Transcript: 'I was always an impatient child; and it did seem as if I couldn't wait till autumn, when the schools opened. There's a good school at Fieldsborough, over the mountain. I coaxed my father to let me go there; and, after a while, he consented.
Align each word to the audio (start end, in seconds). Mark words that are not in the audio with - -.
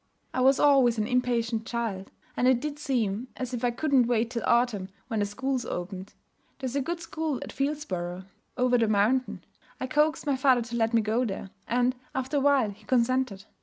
'I 0.33 0.41
was 0.41 0.59
always 0.59 0.97
an 0.97 1.05
impatient 1.05 1.67
child; 1.67 2.09
and 2.35 2.47
it 2.47 2.59
did 2.59 2.79
seem 2.79 3.27
as 3.37 3.53
if 3.53 3.63
I 3.63 3.69
couldn't 3.69 4.07
wait 4.07 4.31
till 4.31 4.41
autumn, 4.47 4.89
when 5.09 5.19
the 5.19 5.27
schools 5.27 5.63
opened. 5.63 6.15
There's 6.57 6.75
a 6.75 6.81
good 6.81 6.99
school 6.99 7.39
at 7.43 7.51
Fieldsborough, 7.53 8.25
over 8.57 8.79
the 8.79 8.87
mountain. 8.87 9.43
I 9.79 9.85
coaxed 9.85 10.25
my 10.25 10.35
father 10.35 10.63
to 10.63 10.75
let 10.75 10.95
me 10.95 11.01
go 11.01 11.23
there; 11.23 11.51
and, 11.67 11.95
after 12.15 12.37
a 12.37 12.41
while, 12.41 12.71
he 12.71 12.83
consented. 12.85 13.45